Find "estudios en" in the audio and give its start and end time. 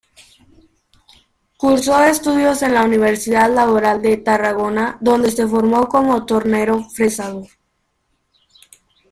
2.03-2.73